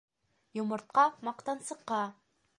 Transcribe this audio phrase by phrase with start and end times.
[0.59, 2.03] Йомортҡа маҡтансыҡҡа: